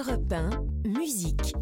[0.00, 1.52] Europe 1, musique.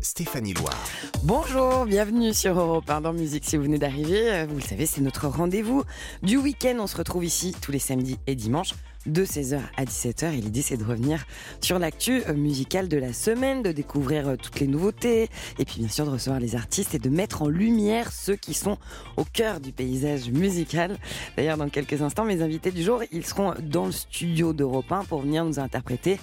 [0.00, 0.78] Stéphanie Loire.
[1.24, 3.44] Bonjour, bienvenue sur Europe 1 dans Musique.
[3.44, 5.82] Si vous venez d'arriver, euh, vous le savez, c'est notre rendez-vous
[6.22, 6.76] du week-end.
[6.78, 8.74] On se retrouve ici tous les samedis et dimanches
[9.06, 10.26] de 16h à 17h.
[10.26, 11.24] Et l'idée, c'est de revenir
[11.60, 15.28] sur l'actu euh, musicale de la semaine, de découvrir euh, toutes les nouveautés,
[15.58, 18.54] et puis bien sûr de recevoir les artistes et de mettre en lumière ceux qui
[18.54, 18.78] sont
[19.16, 20.96] au cœur du paysage musical.
[21.36, 25.06] D'ailleurs, dans quelques instants, mes invités du jour, ils seront dans le studio d'Europe 1
[25.06, 26.20] pour venir nous interpréter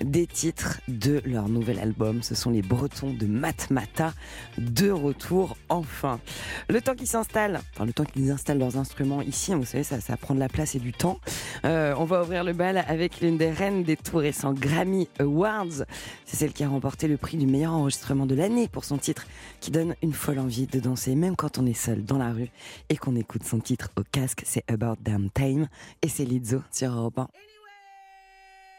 [0.00, 2.22] des titres de leur nouvel album.
[2.22, 4.12] Ce sont les Bretons de Matmata,
[4.58, 6.20] de retour enfin.
[6.68, 9.84] Le temps qu'ils s'installent, enfin le temps qu'ils installent leurs instruments ici, hein, vous savez,
[9.84, 11.20] ça, ça prend de la place et du temps.
[11.64, 15.84] Euh, on va ouvrir le bal avec l'une des reines des tout récents Grammy Awards.
[16.24, 19.26] C'est celle qui a remporté le prix du meilleur enregistrement de l'année pour son titre
[19.60, 22.50] qui donne une folle envie de danser, même quand on est seul dans la rue
[22.88, 24.42] et qu'on écoute son titre au casque.
[24.44, 25.68] C'est About Damn Time
[26.02, 27.28] et c'est Lizzo sur Europe 1.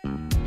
[0.07, 0.46] It's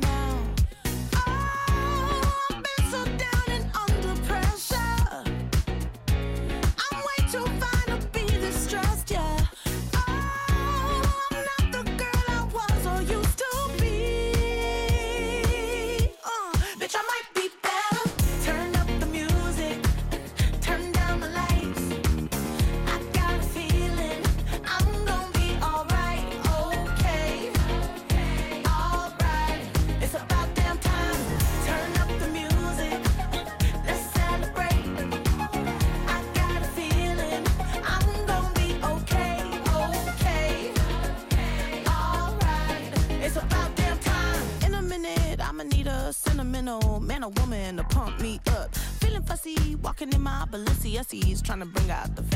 [51.41, 52.30] Trying to bring out the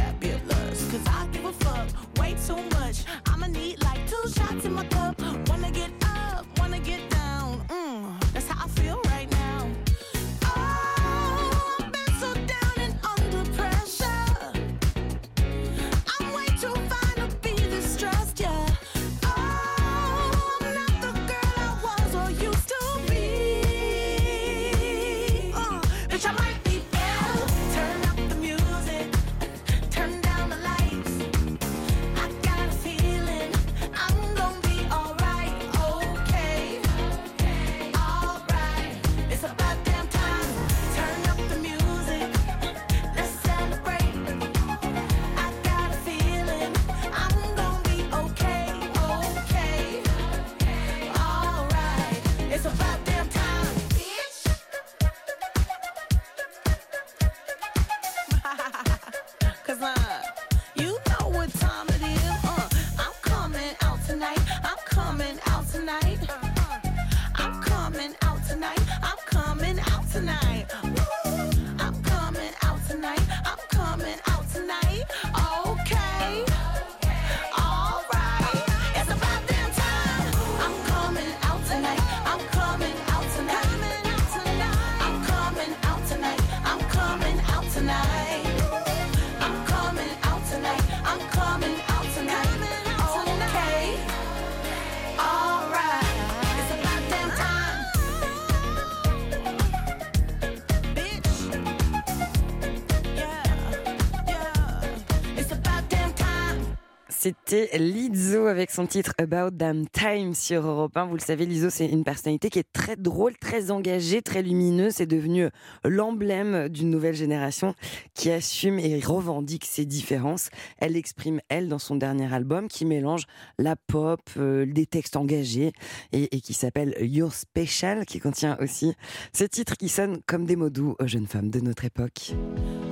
[107.66, 111.06] C'était Lizzo avec son titre About Damn Time sur Europe 1.
[111.06, 114.96] Vous le savez, Lizzo, c'est une personnalité qui est très drôle, très engagée, très lumineuse.
[114.96, 115.50] C'est devenu
[115.84, 117.74] l'emblème d'une nouvelle génération
[118.14, 120.50] qui assume et revendique ses différences.
[120.78, 123.24] Elle l'exprime, elle, dans son dernier album qui mélange
[123.58, 125.72] la pop, euh, des textes engagés
[126.12, 128.94] et, et qui s'appelle Your Special, qui contient aussi
[129.34, 132.34] ces titres qui sonnent comme des mots doux aux jeunes femmes de notre époque.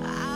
[0.02, 0.33] I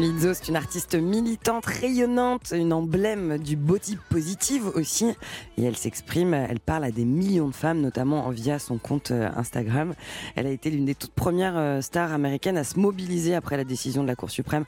[0.00, 5.10] Lizzo, c'est une artiste militante, rayonnante, une emblème du body positive aussi.
[5.58, 9.28] Et elle s'exprime, elle parle à des millions de femmes, notamment via son compte euh,
[9.36, 9.92] Instagram.
[10.36, 13.64] Elle a été l'une des toutes premières euh, stars américaines à se mobiliser après la
[13.64, 14.64] décision de la Cour suprême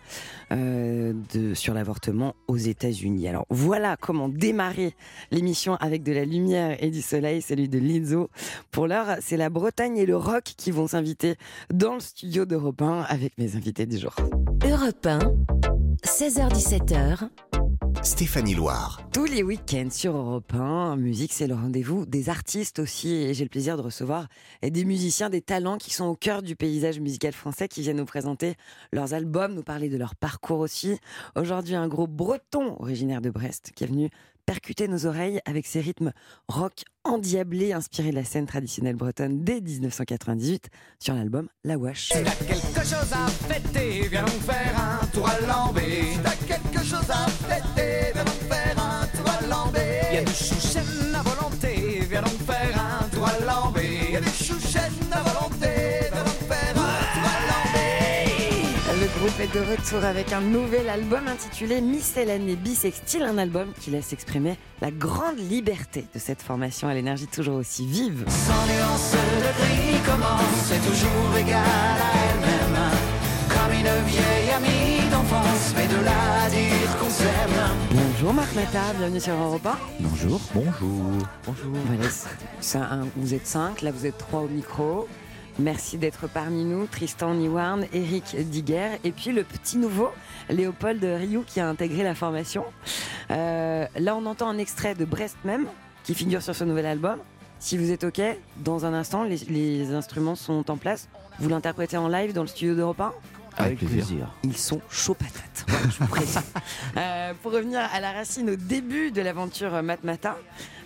[0.53, 1.15] euh,
[1.55, 3.27] sur l'avortement aux États-Unis.
[3.27, 4.95] Alors voilà comment démarrer
[5.31, 8.29] l'émission avec de la lumière et du soleil, celui de Lizzo.
[8.71, 11.37] Pour l'heure, c'est la Bretagne et le rock qui vont s'inviter
[11.73, 14.15] dans le studio d'Europe 1 avec mes invités du jour.
[14.65, 15.22] Europe 1,
[16.05, 17.29] 16h17h.
[18.03, 19.01] Stéphanie Loire.
[19.13, 23.15] Tous les week-ends sur Europe 1, musique, c'est le rendez-vous des artistes aussi.
[23.15, 24.27] Et j'ai le plaisir de recevoir
[24.63, 28.05] des musiciens, des talents qui sont au cœur du paysage musical français, qui viennent nous
[28.05, 28.55] présenter
[28.93, 30.99] leurs albums, nous parler de leur parcours aussi.
[31.37, 34.11] Aujourd'hui, un groupe breton originaire de Brest qui est venu
[34.47, 36.13] percuter nos oreilles avec ses rythmes
[36.49, 40.69] rock endiablés inspirés de la scène traditionnelle bretonne dès 1998
[40.99, 42.09] sur l'album La Wash.
[42.09, 46.03] Si t'as quelque chose à fêter, viens donc faire un tour à Lambé.
[46.13, 50.01] Si t'as quelque chose à fêter, viens donc faire un tour à Lambé.
[50.13, 54.11] Y a du chouchen à volonté, viens donc faire un tour à Lambé.
[54.13, 56.02] Y a du chouchen à volonté,
[59.33, 64.13] groupe est de retour avec un nouvel album intitulé Miscellanée Bisextile, un album qui laisse
[64.13, 68.25] exprimer la grande liberté de cette formation à l'énergie toujours aussi vive.
[68.29, 72.91] Sans nuance de gris commence, c'est toujours égal à elle-même.
[73.49, 77.77] Comme une vieille amie d'enfance, mais de là à dire qu'on s'aime.
[77.91, 79.79] Bonjour Marc Mata, bienvenue sur Europe 1.
[80.01, 80.41] Bonjour.
[80.55, 80.73] Bonjour.
[81.47, 81.73] Bonjour.
[81.87, 82.11] Voilà,
[82.61, 85.07] c'est un- vous êtes cinq, là vous êtes trois au micro.
[85.59, 90.11] Merci d'être parmi nous, Tristan Niwarn, Eric Diguer, et puis le petit nouveau,
[90.49, 92.65] Léopold Rioux, qui a intégré la formation.
[93.31, 95.67] Euh, là, on entend un extrait de Brest même,
[96.05, 97.19] qui figure sur ce nouvel album.
[97.59, 98.21] Si vous êtes OK,
[98.65, 101.09] dans un instant, les, les instruments sont en place.
[101.39, 103.13] Vous l'interprétez en live dans le studio d'Europe 1
[103.57, 104.33] Avec plaisir.
[104.43, 105.65] ils sont chauds patates.
[105.69, 106.41] Voilà, je vous précise.
[106.97, 110.37] Euh, pour revenir à la racine, au début de l'aventure euh, Matmata,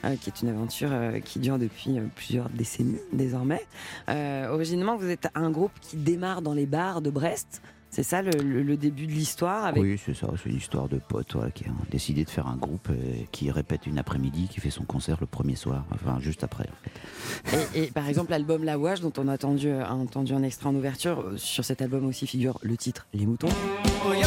[0.04, 3.64] euh, qui est une aventure euh, qui dure depuis euh, plusieurs décennies désormais.
[4.08, 7.60] Euh, originellement, vous êtes un groupe qui démarre dans les bars de Brest.
[7.96, 10.26] C'est ça le, le- le début de l'histoire avec Oui, c'est ça.
[10.42, 12.94] C'est une histoire de potes voilà, qui ont décidé de faire un groupe euh,
[13.32, 16.64] qui répète une après-midi, qui fait son concert le premier soir, enfin juste après.
[16.68, 17.70] en fait.
[17.74, 20.68] Et, et par exemple, l'album La Wash, dont on a entendu, a entendu un extrait
[20.68, 23.48] en ouverture, euh, sur cet album aussi figure le titre Les Moutons.
[23.48, 24.26] Oh, sur les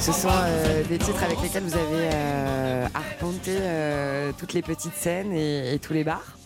[0.00, 0.57] Ce sont euh,
[0.98, 5.78] des titres avec lesquels vous avez euh, arpenté euh, toutes les petites scènes et, et
[5.78, 6.36] tous les bars.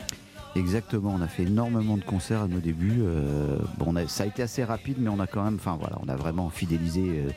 [0.55, 1.15] Exactement.
[1.19, 2.99] On a fait énormément de concerts à nos débuts.
[3.01, 5.77] euh, bon, on a- ça a été assez rapide, mais on a quand même, enfin
[5.81, 7.31] voilà, on a vraiment fidélisé euh,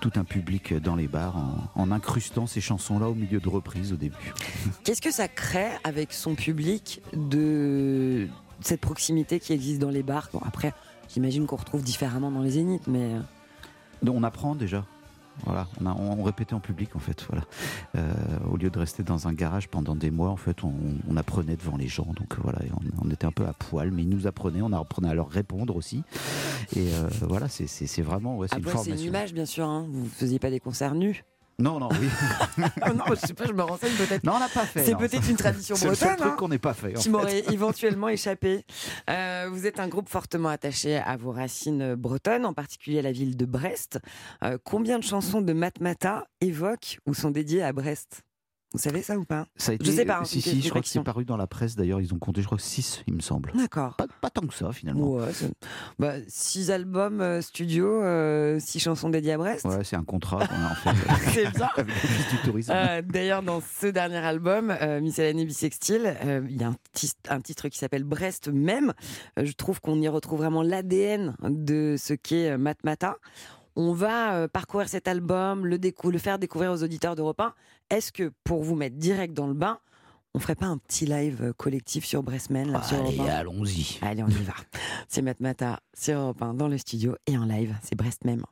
[0.00, 3.92] tout un public dans les bars en, en incrustant ces chansons-là au milieu de reprises
[3.92, 4.32] au début.
[4.84, 8.26] Qu'est-ce que ça crée avec son public de
[8.60, 10.30] cette proximité qui existe dans les bars?
[10.32, 10.72] Bon, Après,
[11.12, 13.10] j'imagine qu'on retrouve différemment dans les zéniths, mais
[14.08, 14.86] on apprend déjà.
[15.44, 17.26] Voilà, on, a, on, répétait en public en fait.
[17.28, 17.44] Voilà,
[17.96, 18.12] Euh,
[18.50, 20.72] au lieu de rester dans un garage pendant des mois, en fait, on,
[21.08, 22.06] on apprenait devant les gens.
[22.16, 24.72] Donc voilà, et on, on était un peu à poil, mais ils nous apprenaient, on
[24.72, 26.02] apprenait à leur répondre aussi.
[26.76, 29.66] Et euh, voilà, c'est- vraiment, ouais, c'est une c'est image, bien sûr.
[29.66, 29.86] Hein.
[29.90, 31.24] Vous faisiez pas des concerts nus
[31.58, 32.08] Non, non, oui.
[32.80, 34.24] Ah Non, je sais pas, je me renseigne peut-être.
[34.24, 34.84] non, on n'a pas fait.
[34.84, 34.98] C'est non.
[34.98, 36.20] peut-être une tradition C'est le seul bretonne.
[36.20, 36.96] truc hein, qu'on n'ait pas fait.
[36.96, 38.64] en qui m'aurait éventuellement échappé.
[39.10, 43.12] Euh, vous êtes un groupe fortement attaché à vos racines bretonnes, en particulier à la
[43.12, 43.98] ville de Brest.
[44.42, 48.22] Euh, combien de chansons de Matmata évoquent ou sont dédiées à Brest?
[48.74, 50.68] Vous savez ça ou pas Ça a été, Je sais pas, hein, Si, si, je
[50.68, 51.76] crois que c'est paru dans la presse.
[51.76, 53.52] D'ailleurs, ils ont compté, je crois, 6, il me semble.
[53.54, 53.94] D'accord.
[53.94, 55.12] Pas, pas tant que ça, finalement.
[55.12, 55.30] Ouais,
[55.98, 59.64] bah, six albums euh, studio, euh, six chansons dédiées à Brest.
[59.64, 61.70] Ouais, c'est un contrat qu'on a en fait C'est bien.
[62.70, 66.72] Euh, D'ailleurs, dans ce dernier album, euh, Miscellanée Bisextile, euh, il y a
[67.28, 68.92] un, titre qui s'appelle Brest même.
[69.38, 73.16] Euh, je trouve qu'on y retrouve vraiment l'ADN de ce qu'est euh, Matmata.
[73.76, 77.54] On va euh, parcourir cet album, le, décou- le faire découvrir aux auditeurs d'Europe 1.
[77.90, 79.78] Est-ce que, pour vous mettre direct dans le bain,
[80.34, 83.98] on ferait pas un petit live euh, collectif sur Brestmen là, sur Allez, 1 allons-y.
[84.02, 84.54] Allez, on y va.
[85.08, 87.74] C'est Matmata sur Europe 1 dans le studio et en live.
[87.82, 88.44] C'est Brest même.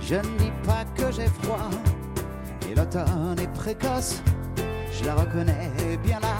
[0.00, 1.68] Je ne dis pas que j'ai froid,
[2.66, 4.22] et l'automne est précoce.
[4.90, 6.38] Je la reconnais bien là,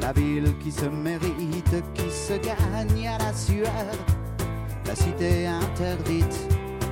[0.00, 3.70] la ville qui se mérite, qui se gagne à la sueur.
[4.86, 6.48] la cité interdite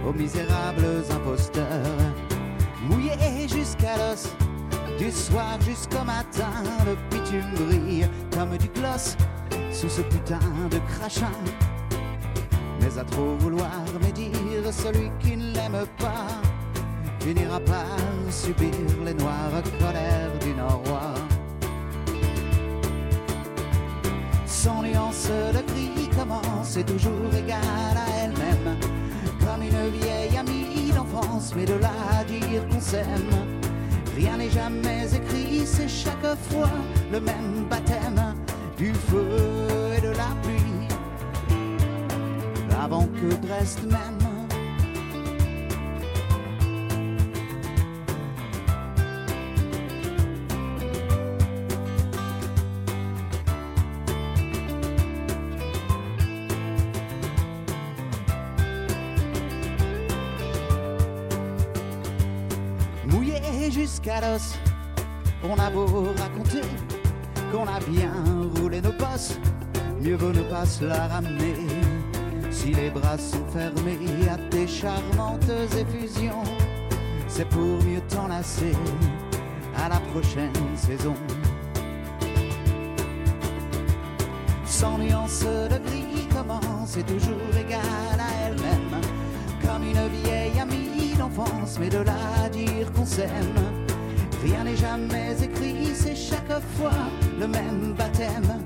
[0.07, 2.13] aux misérables imposteurs.
[2.89, 4.29] Mouillé jusqu'à l'os,
[5.01, 6.53] du soir jusqu'au matin,
[6.87, 9.17] le bitume brille comme du gloss
[9.73, 10.39] sous ce putain
[10.71, 11.33] de crachin.
[12.85, 13.71] Mais à trop vouloir
[14.03, 16.26] médire celui qui ne l'aime pas
[17.21, 17.97] finira par
[18.31, 18.75] subir
[19.07, 21.14] les noires colères du Nord-Roi.
[24.45, 28.76] Sans nuance, le cri commence et toujours égal à elle-même.
[29.41, 33.35] Comme une vieille amie d'enfance, mais de là à dire qu'on s'aime.
[34.14, 36.71] Rien n'est jamais écrit, c'est chaque fois
[37.11, 38.35] le même baptême
[38.76, 39.74] du feu
[43.14, 44.18] que Brest même.
[63.06, 64.54] Mouillé jusqu'à l'os,
[65.42, 65.87] on a beau
[66.18, 66.62] raconter
[67.52, 68.12] qu'on a bien
[68.56, 69.38] roulé nos posses,
[70.00, 71.84] mieux vaut ne pas se la ramener.
[72.64, 76.44] Si les bras sont fermés à tes charmantes effusions,
[77.28, 78.73] c'est pour mieux t'enlacer
[79.76, 81.12] à la prochaine saison.
[84.64, 88.99] Sans nuance de gris commence et toujours égale à elle-même,
[89.61, 92.16] comme une vieille amie d'enfance, mais de là
[92.47, 93.61] à dire qu'on s'aime.
[94.42, 98.63] Rien n'est jamais écrit, c'est chaque fois le même baptême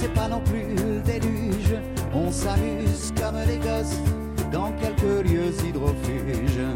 [0.00, 1.74] c'est pas non plus le déluge.
[2.14, 4.00] On s'amuse comme des gosses
[4.50, 6.68] dans quelques lieux hydrofuges.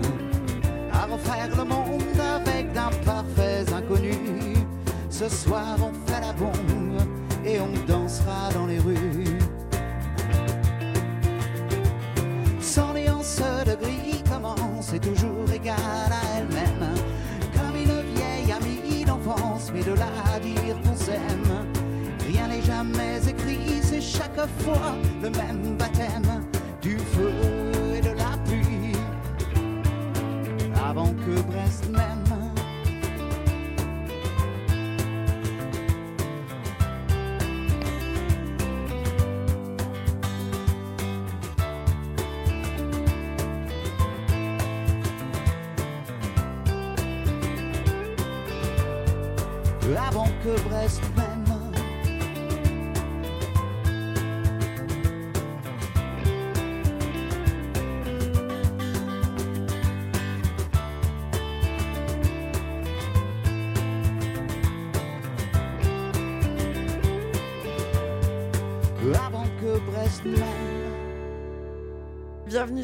[0.93, 4.59] À refaire le monde avec d'imparfaits inconnus.
[5.09, 7.01] Ce soir on fait la bombe
[7.47, 9.39] et on dansera dans les rues.
[12.61, 16.95] Sans nuance de gris commence et toujours égale à elle-même.
[17.55, 20.24] Comme une vieille amie d'enfance, mais de là
[24.59, 26.34] fois le même baptême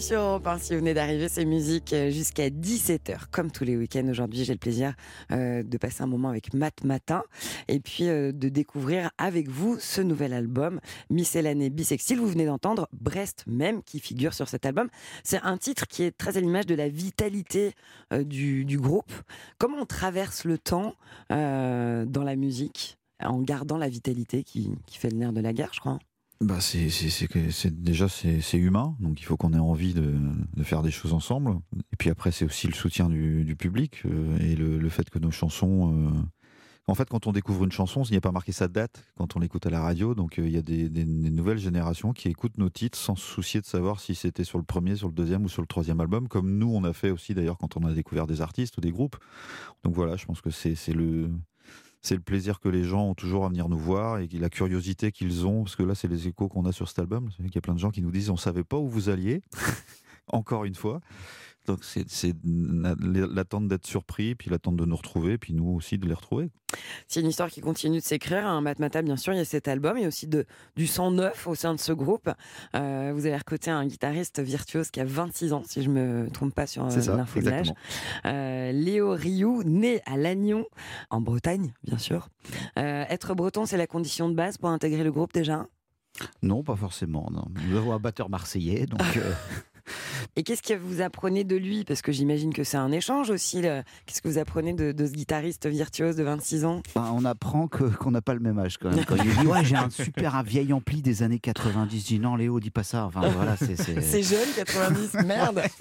[0.01, 0.59] Bienvenue sur Europe 1.
[0.59, 3.27] Si vous venez d'arriver, c'est musique euh, jusqu'à 17h.
[3.31, 4.95] Comme tous les week-ends, aujourd'hui, j'ai le plaisir
[5.31, 7.23] euh, de passer un moment avec Matt Matin
[7.69, 10.81] et puis euh, de découvrir avec vous ce nouvel album,
[11.11, 12.19] Miscellanée Bisextile.
[12.19, 14.89] Vous venez d'entendre Brest même qui figure sur cet album.
[15.23, 17.75] C'est un titre qui est très à l'image de la vitalité
[18.11, 19.13] du, groupe.
[19.59, 20.95] Comment on traverse le temps
[21.29, 25.71] dans la musique en gardant la vitalité qui, qui fait le nerf de la guerre,
[25.75, 25.99] je crois?
[26.43, 30.15] Bah c'est c'est déjà c'est humain donc il faut qu'on ait envie de,
[30.57, 31.59] de faire des choses ensemble.
[31.93, 35.11] Et puis après c'est aussi le soutien du, du public euh, et le, le fait
[35.11, 36.11] que nos chansons euh,
[36.87, 39.37] en fait quand on découvre une chanson il n'y a pas marqué sa date quand
[39.37, 40.15] on l'écoute à la radio.
[40.15, 43.17] Donc euh, il y a des, des- des nouvelles générations qui écoutent nos titres sans
[43.17, 45.69] se soucier de savoir si c'était sur le premier sur le deuxième ou sur le
[45.69, 48.79] troisième album comme nous on a fait aussi d'ailleurs quand on a découvert des artistes
[48.79, 49.17] ou des groupes.
[49.85, 51.31] Donc voilà je pense que c'est le
[52.03, 55.13] c'est le plaisir que les gens ont toujours à venir nous voir et la curiosité
[55.13, 57.29] qu'ils ont, parce que là, c'est les échos qu'on a sur cet album.
[57.37, 59.43] Qu'il y a plein de gens qui nous disent on savait pas où vous alliez,
[60.29, 61.01] encore une fois.
[61.71, 62.35] Donc c'est
[63.01, 66.51] l'attente d'être surpris, puis l'attente de nous retrouver, puis nous aussi de les retrouver.
[67.07, 68.45] C'est une histoire qui continue de s'écrire.
[68.45, 71.47] Un Matmata, bien sûr, il y a cet album et aussi de, du sang neuf
[71.47, 72.29] au sein de ce groupe.
[72.75, 76.55] Euh, vous avez recruté un guitariste virtuose qui a 26 ans, si je me trompe
[76.55, 77.73] pas sur euh, l'info de l'âge.
[78.25, 80.67] Euh, Léo Rioux, né à Lannion,
[81.11, 82.29] en Bretagne, bien sûr.
[82.79, 85.67] Euh, être breton, c'est la condition de base pour intégrer le groupe déjà?
[86.43, 87.29] Non, pas forcément.
[87.31, 87.45] Non.
[87.69, 89.01] Nous avons un batteur marseillais, donc.
[89.17, 89.33] euh,
[90.37, 91.85] Et qu'est-ce que vous apprenez de lui?
[91.85, 93.63] Parce que j'imagine que c'est un échange aussi.
[93.63, 93.83] là.
[94.07, 96.83] Qu'est-ce que vous apprenez de, de ce guitariste virtuose de 26 ans?
[96.95, 99.05] Bah, on apprend que- qu'on n'a pas le même âge quand même.
[99.05, 102.19] Quand il dit ouais j'ai un super un vieil ampli des années 90, je dis
[102.19, 103.05] non Léo dis pas ça.
[103.07, 105.63] Enfin voilà c'est c'est- C'est jeune, 90, merde.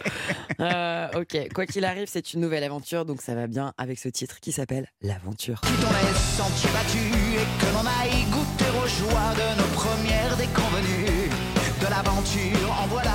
[0.60, 4.10] Euh, ok, quoi qu'il arrive, c'est une nouvelle aventure, donc ça va bien avec ce
[4.10, 5.62] titre qui s'appelle L'aventure.
[5.62, 11.30] battus et que l'on aille goûter aux joies de nos premières déconvenues.
[11.80, 13.12] De l'aventure, en voilà,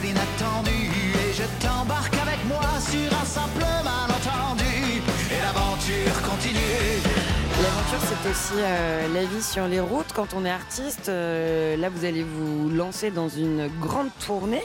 [0.00, 5.02] l'inattendu et je t'embarque avec moi sur un simple malentendu.
[5.30, 7.02] Et l'aventure continue.
[7.62, 10.12] L'aventure, c'est aussi euh, la vie sur les routes.
[10.14, 14.62] Quand on est artiste, euh, là, vous allez vous lancer dans une grande tournée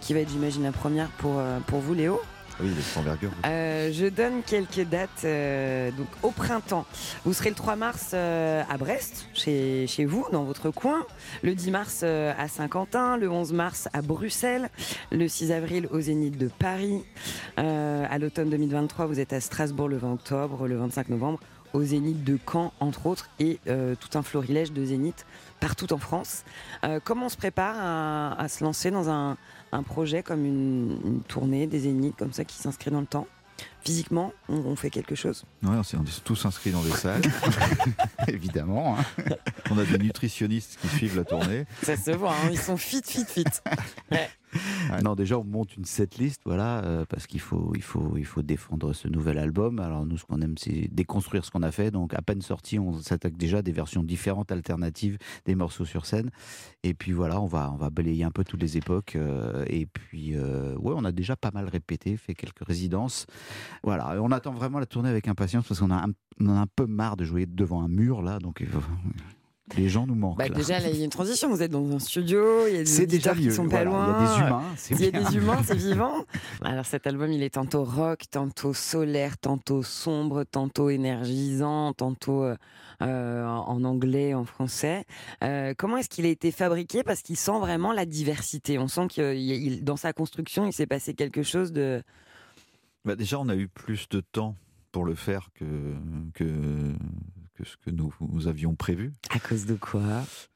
[0.00, 2.20] qui va être, j'imagine, la première pour, euh, pour vous, Léo.
[2.82, 3.30] Sans envergure.
[3.46, 5.24] Euh, je donne quelques dates.
[5.24, 6.86] euh, donc au printemps,
[7.24, 11.04] vous serez le 3 mars euh, à Brest, chez, chez vous, dans votre coin.
[11.42, 13.16] Le 10 mars à Saint-Quentin.
[13.16, 14.68] Le 11 mars à Bruxelles.
[15.10, 17.04] Le 6 avril au Zénith de Paris.
[17.56, 20.66] À l'automne 2023, vous êtes à Strasbourg le 20 octobre.
[20.66, 21.40] Le 25 novembre
[21.72, 23.28] au Zénith de Caen, entre autres.
[23.38, 25.26] Et euh, tout un florilège de Zénith
[25.60, 26.44] partout en France.
[26.84, 27.76] Euh, comment on se prépare
[28.38, 29.36] à, se lancer dans un,
[29.72, 33.26] un projet comme une, une tournée, des zéniths comme ça qui s'inscrit dans le temps?
[33.84, 37.22] Physiquement, on, on fait quelque chose on s'est on est tous inscrits dans des salles.
[38.28, 38.96] évidemment.
[38.98, 39.04] hein.
[39.70, 41.64] On a des nutritionnistes qui suivent la tournée.
[41.82, 43.44] Ça se voit, hein, ils sont fit, fit, fit.
[45.04, 48.42] Non, déjà, on monte une setlist, voilà, euh, parce qu'il faut, il faut, il faut
[48.42, 49.78] défendre ce nouvel album.
[49.78, 51.92] Alors, nous, ce qu'on aime, c'est déconstruire ce qu'on a fait.
[51.92, 56.04] Donc, à peine sorti, on s'attaque déjà à des versions différentes, alternatives, des morceaux sur
[56.04, 56.30] scène.
[56.82, 59.14] Et puis, voilà, on va, on va balayer un peu toutes les époques.
[59.14, 63.26] euh, et puis, euh, ouais, on a déjà pas mal répété, fait quelques résidences.
[63.82, 66.60] Voilà, on attend vraiment la tournée avec impatience parce qu'on a un, on en a
[66.60, 68.38] un peu marre de jouer devant un mur, là.
[68.38, 68.66] Donc, euh,
[69.76, 70.38] les gens nous manquent.
[70.38, 70.54] Bah, là.
[70.54, 71.48] déjà, là, il y a une transition.
[71.48, 73.50] Vous êtes dans un studio, il y a des déjà auditeurs qui mieux.
[73.50, 73.90] sont pas voilà.
[73.90, 74.06] loin.
[74.06, 74.62] Il y a des humains.
[74.76, 75.30] c'est Il y a bien.
[75.30, 76.24] des humains, c'est vivant.
[76.62, 82.56] Alors cet album, il est tantôt rock, tantôt solaire, tantôt sombre, tantôt énergisant, tantôt euh,
[83.02, 85.04] euh, en anglais, en français.
[85.44, 87.02] Euh, comment est-ce qu'il a été fabriqué?
[87.02, 88.78] Parce qu'il sent vraiment la diversité.
[88.78, 92.02] On sent que dans sa construction, il s'est passé quelque chose de...
[93.04, 94.56] Bah, déjà, on a eu plus de temps
[94.92, 95.64] pour le faire que,
[96.34, 96.44] que,
[97.54, 99.12] que ce que nous, nous avions prévu.
[99.30, 100.02] À cause de quoi?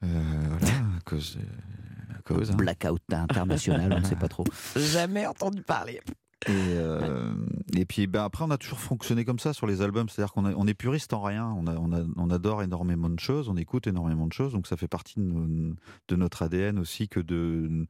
[0.03, 1.39] Euh, voilà, à cause.
[1.39, 2.57] euh, à cause hein.
[2.57, 4.45] Blackout international, on ne sait pas trop.
[4.77, 6.01] Jamais entendu parler.
[6.47, 7.35] Et, euh,
[7.77, 10.09] et puis ben, après, on a toujours fonctionné comme ça sur les albums.
[10.09, 11.47] C'est-à-dire qu'on on est puriste en rien.
[11.57, 14.53] On, a- on, a- on adore énormément de choses, on écoute énormément de choses.
[14.53, 15.75] Donc ça fait partie de, nos-
[16.09, 17.87] de notre ADN aussi que de,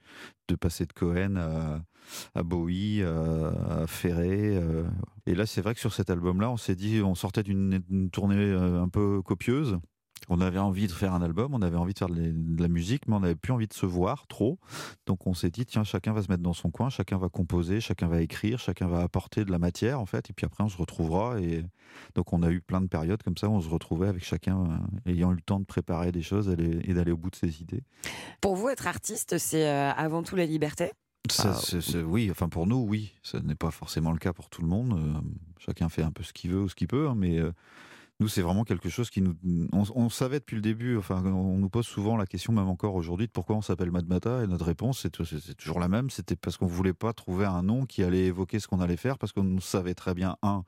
[0.49, 1.83] de passer de Cohen à,
[2.35, 4.57] à Bowie, à, à Ferré.
[4.57, 4.85] euh.
[5.27, 8.11] Et là, c'est vrai que sur cet album-là, on s'est dit, on sortait d'une d'une
[8.11, 9.79] tournée euh, un peu copieuse.
[10.29, 12.33] On avait envie de faire un album, on avait envie de faire de
[12.63, 14.59] la- musique, mais on n'avait plus envie de se voir trop.
[15.07, 17.81] Donc on s'est dit, tiens, chacun va se mettre dans son coin, chacun va composer,
[17.81, 20.69] chacun va écrire, chacun va apporter de la matière, en fait, et puis après on
[20.69, 21.41] se retrouvera.
[21.41, 21.65] Et
[22.15, 24.65] donc on a eu plein de périodes comme ça où on se retrouvait avec chacun
[25.07, 26.49] euh, ayant eu le temps de préparer des choses
[26.85, 27.83] et d'aller au bout de ses idées.
[28.41, 30.91] Pour vous, être artiste, c'est euh, avant tout la liberté?
[31.31, 33.13] Ça, Ah, oui, enfin pour nous, oui.
[33.23, 34.93] Ce n'est pas forcément le cas pour tout le monde.
[34.99, 35.21] Euh,
[35.59, 37.53] chacun fait un peu ce qu'il veut ou ce qu'il peut, hein, mais euh,
[38.21, 39.35] nous, c'est vraiment quelque chose qui nous.
[39.73, 43.27] On, savait depuis le début, enfin, on nous pose souvent la question, même encore aujourd'hui,
[43.27, 45.11] de pourquoi on s'appelle Madmata, et notre réponse, c'est
[45.57, 48.69] toujours la même c'était parce qu'on voulait pas trouver un nom qui allait évoquer ce
[48.69, 50.63] qu'on allait faire, parce qu'on savait très bien, un,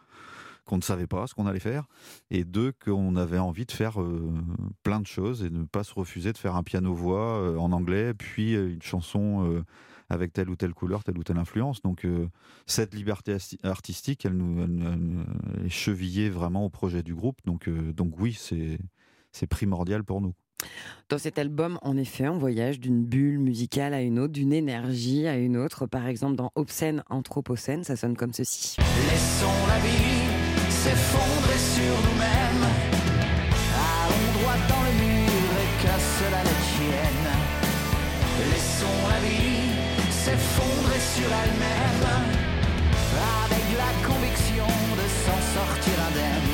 [0.65, 1.85] qu'on ne savait pas ce qu'on allait faire,
[2.31, 4.35] et deux, qu'on avait envie de faire euh,
[4.83, 8.13] plein de choses et ne pas se refuser de faire un piano-voix euh, en anglais,
[8.13, 9.65] puis euh, une chanson
[10.09, 11.83] avec telle ou telle couleur, telle ou telle influence.
[11.83, 12.29] Donc euh,
[12.66, 17.14] cette liberté artistique, elle nous, elle nous- elle nous est chevillée vraiment au projet du
[17.14, 17.38] groupe.
[17.45, 18.79] Donc, euh, donc oui, c'est
[19.33, 20.33] c'est primordial pour nous.
[21.11, 25.27] Dans cet album, en effet, on voyage d'une bulle musicale à une autre, d'une énergie
[25.27, 25.87] à une autre.
[25.87, 28.77] Par exemple, dans Obscène, Anthropocène, ça sonne comme ceci.
[28.79, 32.64] Laissons la vie s'effondrer sur nous-mêmes.
[33.77, 37.27] Allons droit dans le mur et qu'à cela la tienne.
[38.51, 38.76] Laissons la vie s'effondrer
[41.27, 42.12] sur elle-même.
[43.45, 46.51] Avec la conviction de s'en sortir indemne.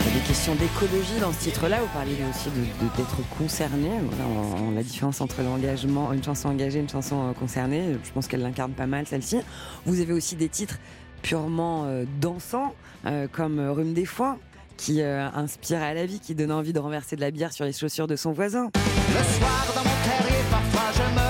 [0.00, 1.78] Il y a des questions d'écologie dans ce titre-là.
[1.80, 3.88] Vous parlez aussi de- de- d'être concerné.
[4.02, 7.96] Voilà, on- on- la différence entre l'engagement, une chanson engagée, une chanson euh, concernée.
[8.04, 9.38] Je pense qu'elle l'incarne pas mal celle-ci.
[9.86, 10.78] Vous avez aussi des titres
[11.22, 12.74] purement euh, dansants,
[13.06, 14.38] euh, comme Rhume des foins,
[14.76, 17.64] qui euh, inspire à la vie, qui donne envie de renverser de la bière sur
[17.64, 18.70] les chaussures de son voisin.
[18.74, 21.21] Le soir dans mon terrier, parfois je me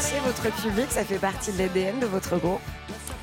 [0.00, 2.60] danser votre public, ça fait partie de l'ADN de votre groupe.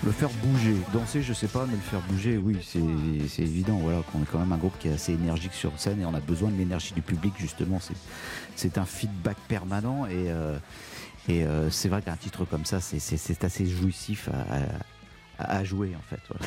[0.06, 3.78] Le faire bouger, danser, je sais pas, mais le faire bouger, oui, c'est évident.
[3.82, 6.14] Voilà, qu'on est quand même un groupe qui est assez énergique sur scène et on
[6.14, 7.80] a besoin de l'énergie du public justement.
[8.56, 10.56] C'est un feedback permanent et euh,
[11.28, 14.60] et euh, c'est vrai qu'un titre comme ça, c'est assez jouissif à, à-
[15.40, 16.20] à jouer en fait.
[16.30, 16.46] voilà.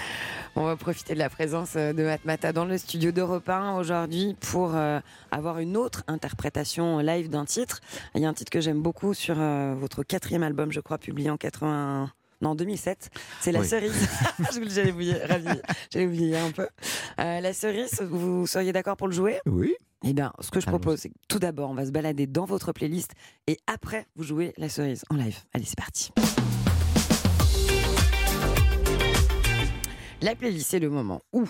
[0.56, 4.36] On va profiter de la présence euh, de Matmata dans le studio d'Europe 1 aujourd'hui
[4.40, 5.00] pour euh,
[5.30, 7.80] avoir une autre interprétation live d'un titre.
[8.14, 10.98] Il y a un titre que j'aime beaucoup sur euh, votre quatrième album, je crois,
[10.98, 12.10] publié en 80.
[12.42, 13.68] Non, 2007, c'est La Oui.
[13.68, 13.92] Cerise.
[14.54, 15.16] Je- J'allais oublier.
[15.92, 16.66] J'allais oublier un peu.
[17.20, 19.38] Euh, la Cerise, vous seriez d'accord pour le jouer?
[19.46, 19.74] Oui.
[20.04, 22.46] Eh bien, ce que je propose, c'est que tout d'abord, on va se balader dans
[22.46, 23.10] votre playlist
[23.46, 25.36] et après, vous jouez La Cerise en live.
[25.52, 26.10] Allez, c'est parti.
[30.22, 31.48] La playlist, c'est le moment où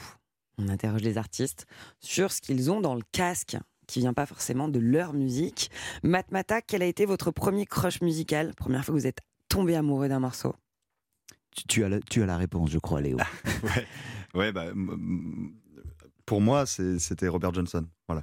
[0.56, 1.66] on interroge les artistes
[1.98, 3.56] sur ce qu'ils ont dans le casque
[3.88, 5.72] qui vient pas forcément de leur musique.
[6.04, 8.54] Matmata, quel a été votre premier crush musical?
[8.54, 10.54] Première fois que vous êtes tombé amoureux d'un morceau
[11.50, 13.18] Tu, tu as la, tu as la réponse, je crois, Léo.
[13.64, 13.86] Ouais,
[14.34, 14.66] ouais bah,
[16.24, 17.84] pour moi, c'était Robert Johnson.
[18.06, 18.22] Voilà.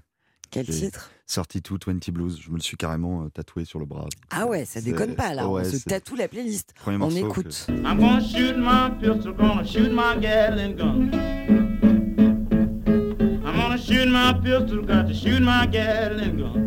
[0.52, 2.40] Quel titre Sorti tout 20 Blues.
[2.42, 4.08] Je me le suis carrément euh, tatoué sur le bras.
[4.32, 6.74] Ah ouais, ça déconne pas là, ouais, on se tatoue la playlist.
[6.76, 7.66] Premier On écoute.
[7.68, 11.12] que- I'm gonna shoot my pistol, gonna shoot my Gatling gun.
[13.46, 16.64] I'm gonna shoot my pistol, got to shoot my Gatling gun.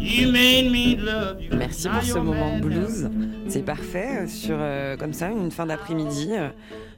[0.00, 1.50] You made me love you.
[1.56, 3.07] Merci pour ce moment blues.
[3.48, 6.32] C'est parfait euh, sur euh, comme ça une fin d'après-midi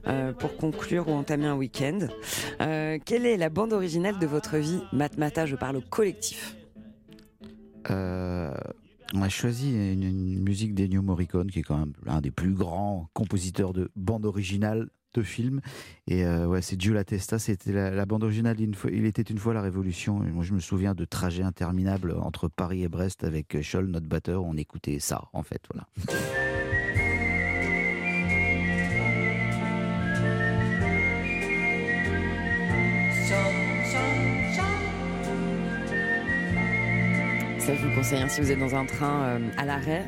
[0.08, 2.08] euh, pour conclure ou entamer un week-end.
[2.58, 6.56] Quelle est la bande originale de votre vie, Matmata Je parle au collectif.
[7.88, 12.52] On a choisi une, une musique d'Ennio Morricone, qui est quand même l'un des plus
[12.52, 15.60] grands compositeurs de bande originale de films.
[16.06, 18.56] Et euh, ouais, c'est Giulio Testa, c'était la, bande originale.
[18.60, 20.20] il était une fois la Révolution.
[20.20, 24.44] Moi, je me souviens de trajets interminables entre Paris et Brest avec Scholl, notre batteur.
[24.44, 25.62] On écoutait ça, en fait.
[25.72, 25.86] Voilà.
[37.60, 40.04] Ça, je vous conseille, hein, si vous êtes dans un train euh, à l'arrêt,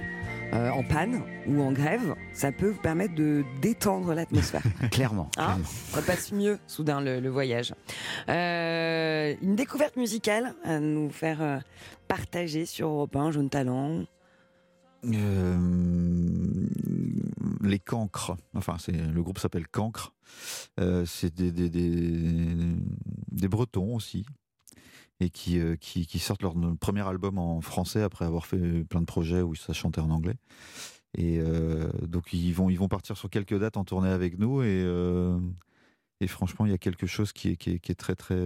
[0.52, 4.62] euh, en panne ou en grève, ça peut vous permettre de détendre l'atmosphère.
[4.90, 5.30] Clairement.
[5.38, 7.74] Hein ça passe mieux soudain le, le voyage.
[8.28, 11.58] Euh, une découverte musicale à nous faire euh,
[12.08, 14.04] partager sur Europe 1, Jaune Talent.
[15.04, 15.56] Euh,
[17.62, 18.36] les Cancres.
[18.54, 20.12] Enfin, c'est le groupe s'appelle Cancre.
[20.78, 22.56] Euh, c'est des, des, des,
[23.30, 24.24] des Bretons aussi.
[25.22, 29.06] Et qui, euh, qui, sortent leur premier album en français après avoir fait plein de
[29.06, 30.34] projets où ça chantait en anglais.
[31.16, 34.62] Et euh, donc ils vont, ils vont partir sur quelques dates en tournée avec nous.
[34.62, 35.38] Et, euh,
[36.20, 38.36] et franchement, il y a quelque chose qui est, qui est, très très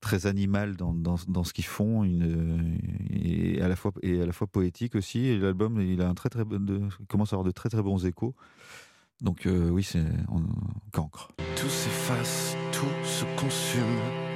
[0.00, 2.76] très animal dans, dans, dans ce qu'ils font, une,
[3.10, 5.38] et à la fois et à la fois poétique aussi.
[5.38, 6.42] L'album, il a un très très
[7.06, 8.34] commence à avoir de très très bons échos.
[9.20, 10.42] Donc oui, c'est en
[10.90, 11.28] cancre.
[11.54, 14.29] Tout s'efface, tout se consume.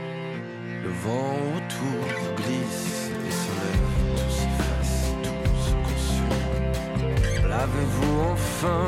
[0.82, 3.86] Le vent autour glisse et se lève.
[4.16, 7.48] Tout s'efface, tout se consume.
[7.48, 8.86] L'avez-vous enfin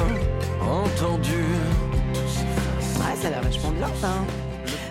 [0.60, 1.42] entendu?
[2.98, 4.08] Ouais, ça a l'air vachement bien ça.
[4.08, 4.24] hein.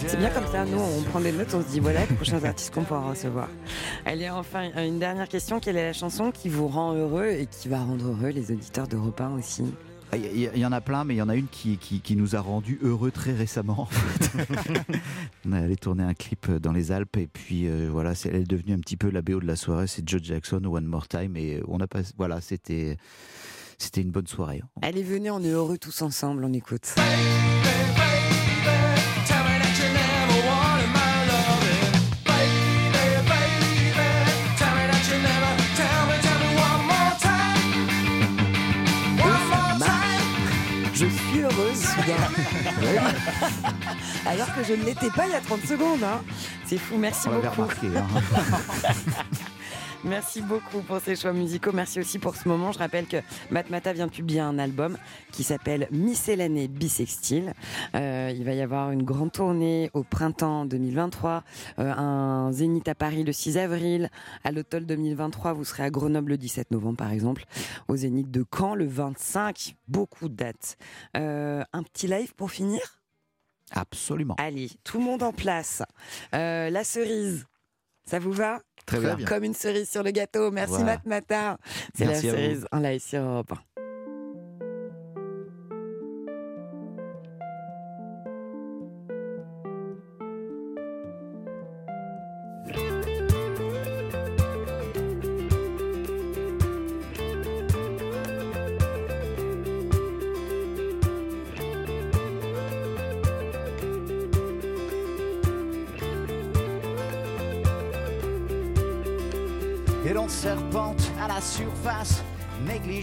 [0.07, 2.43] C'est bien comme ça, nous on prend des notes, on se dit voilà les prochains
[2.43, 3.47] artistes qu'on pourra recevoir.
[4.05, 7.69] Allez, enfin une dernière question, quelle est la chanson qui vous rend heureux et qui
[7.69, 9.63] va rendre heureux les auditeurs d'Europe 1 aussi?
[10.15, 11.77] Il y, il y en a plein, mais il y en a une qui,
[12.15, 13.81] nous a rendu heureux très récemment.
[13.81, 13.89] en.
[15.45, 18.43] On est allé tourner un clip dans les Alpes et puis euh, voilà, elle est
[18.49, 19.87] devenue un petit peu la BO de la soirée.
[19.87, 22.97] C'est Joe Jackson, One More Time, et on a pas, voilà, c'était
[23.95, 24.61] une bonne soirée.
[24.63, 24.79] hein.
[24.81, 26.95] Allez, venez, on est heureux tous ensemble, on écoute.
[44.27, 46.03] Alors que je ne l'étais pas il y a 30 secondes.
[46.03, 46.21] hein.
[46.65, 47.63] C'est fou, merci On beaucoup.
[47.63, 47.87] remarqué.
[47.97, 48.05] hein.
[50.05, 51.71] Merci beaucoup pour ces choix musicaux.
[51.73, 52.71] Merci aussi pour ce moment.
[52.71, 53.17] Je rappelle que
[53.49, 54.99] Matmata vient de publier un album
[55.31, 57.53] qui s'appelle Miscellanée Bisextile.
[57.95, 61.43] Euh, il va y avoir une grande tournée au printemps 2023,
[61.79, 64.11] euh, un zénith à Paris le 6 avril.
[64.43, 67.45] À l'automne 2023, vous serez à Grenoble le 17 novembre, par exemple.
[67.87, 69.75] Au zénith de Caen le 25.
[69.87, 70.77] Beaucoup de dates.
[71.17, 72.79] Euh, un petit live pour finir?
[73.71, 74.35] Absolument.
[74.37, 75.81] Allez, tout le monde en place.
[76.31, 77.47] La cerise,
[78.05, 78.59] ça vous va?
[78.85, 79.17] Très bien.
[79.25, 80.51] Comme une cerise sur le gâteau.
[80.51, 80.85] Merci Voilà.
[80.93, 81.57] Matmata.
[81.93, 83.53] C'est la cerise en live sur Europe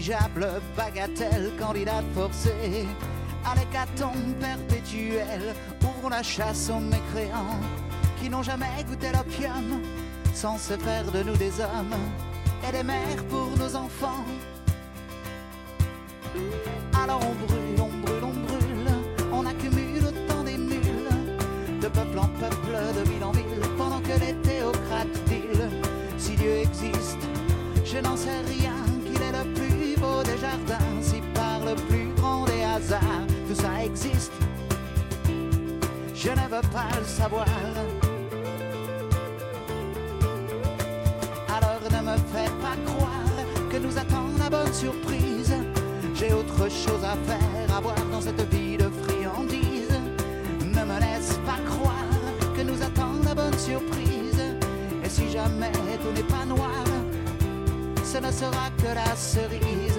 [0.03, 2.85] Négligeable bagatelle, candidate forcée
[3.45, 5.55] à l'hécatombe perpétuelle.
[6.03, 7.61] On la chasse aux mécréants
[8.19, 9.81] qui n'ont jamais goûté l'opium
[10.33, 11.95] sans se faire de nous des hommes
[12.67, 14.25] et des mères pour nos enfants.
[17.01, 22.27] Alors on brûle, on brûle, on brûle, on accumule autant des mules, de peuple en
[22.27, 25.69] peuple, de ville en ville, pendant que les théocrates disent
[26.17, 27.19] si Dieu existe,
[27.85, 28.72] je n'en sais rien,
[36.23, 37.45] Je ne veux pas le savoir.
[41.49, 45.53] Alors ne me fais pas croire que nous attend la bonne surprise.
[46.15, 49.99] J'ai autre chose à faire, à voir dans cette vie de friandise.
[50.61, 54.41] Ne me laisse pas croire que nous attend la bonne surprise.
[55.03, 56.85] Et si jamais tout n'est pas noir,
[58.01, 59.92] ce ne sera que la cerise.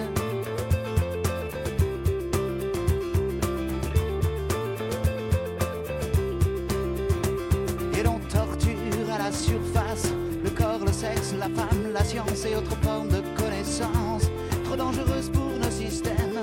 [10.45, 14.31] Le corps, le sexe, la femme, la science et autres formes de connaissances
[14.65, 16.41] trop dangereuses pour nos systèmes.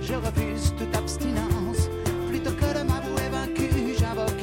[0.00, 1.88] Je refuse toute abstinence.
[2.28, 4.42] Plutôt que de m'avouer vaincu, j'invoque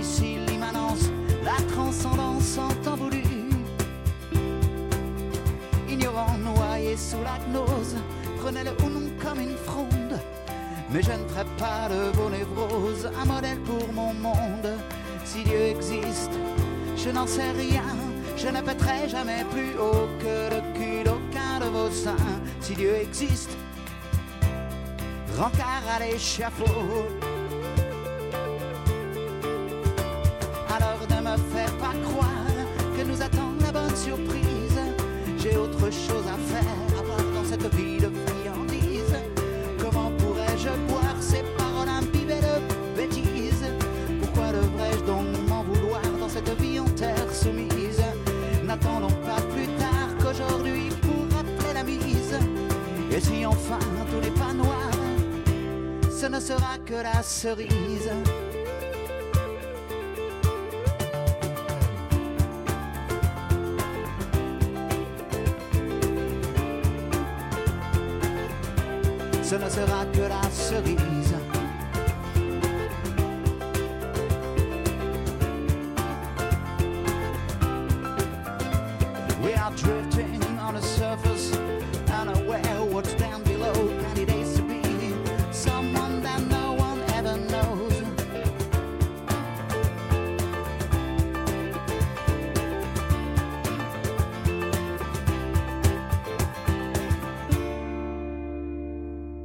[0.00, 1.10] ici l'immanence,
[1.44, 3.22] la transcendance en temps voulu.
[5.88, 7.96] Ignorant, noyé sous la gnose,
[8.40, 10.20] prenez-le ou non comme une fronde.
[10.92, 14.70] Mais je ne ferai pas de vos névroses un modèle pour mon monde.
[15.24, 16.32] Si Dieu existe,
[17.04, 17.82] je n'en sais rien.
[18.36, 22.16] Je ne pèterai jamais plus haut que le cul d'aucun de vos seins.
[22.60, 23.50] Si Dieu existe,
[25.36, 27.06] rencard à l'échafaud.
[56.50, 58.49] Sera que la cerise.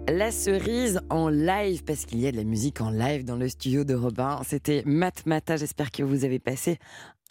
[0.08, 3.50] La cerise en live, parce qu'il y a de la musique en live dans le
[3.50, 4.40] studio de Robin.
[4.46, 5.58] C'était Mat Mata.
[5.58, 6.78] J'espère que vous avez passé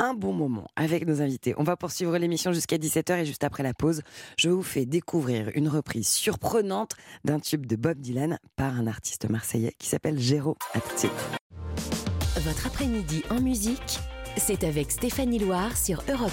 [0.00, 1.54] un bon moment avec nos invités.
[1.56, 4.02] On va poursuivre l'émission jusqu'à 17h et juste après la pause,
[4.36, 9.30] je vous fais découvrir une reprise surprenante d'un tube de Bob Dylan par un artiste
[9.30, 10.56] marseillais qui s'appelle Géraud.
[10.74, 10.80] À.
[12.40, 14.00] Votre après-midi en musique,
[14.36, 16.32] c'est avec Stéphanie Loire sur Europe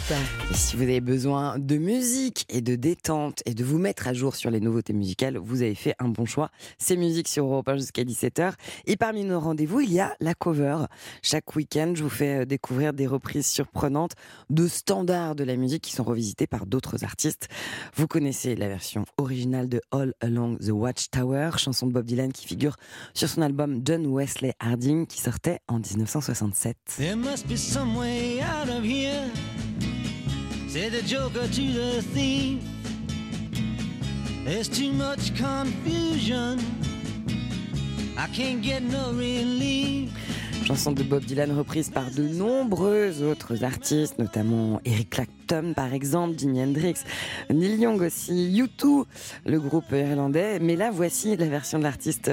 [0.49, 4.13] Et si vous avez besoin de musique et de détente et de vous mettre à
[4.13, 6.49] jour sur les nouveautés musicales, vous avez fait un bon choix.
[6.77, 8.53] C'est musique sur Europe 1 jusqu'à 17h.
[8.85, 10.85] Et parmi nos rendez-vous, il y a la cover.
[11.21, 14.13] Chaque week-end, je vous fais découvrir des reprises surprenantes
[14.49, 17.49] de standards de la musique qui sont revisités par d'autres artistes.
[17.95, 22.47] Vous connaissez la version originale de All Along the Watchtower, chanson de Bob Dylan qui
[22.47, 22.75] figure
[23.13, 26.77] sur son album John Wesley Harding qui sortait en 1967.
[26.97, 29.29] There must be some way out of here.
[30.67, 32.63] Said the joker to the thief.
[34.43, 36.59] There's too much confusion.
[38.17, 40.11] I can't get no relief.
[40.71, 46.39] Chanson de Bob Dylan reprise par de nombreux autres artistes, notamment Eric Clapton par exemple,
[46.39, 46.93] Jimi Hendrix,
[47.49, 49.03] Neil Young aussi, U2,
[49.45, 50.59] le groupe irlandais.
[50.61, 52.31] Mais là, voici la version de l'artiste